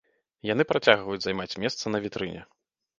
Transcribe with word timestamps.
Яны 0.53 0.63
працягваюць 0.71 1.19
займаць 1.27 1.49
месца 1.67 1.85
на 1.97 2.05
вітрыне. 2.11 2.41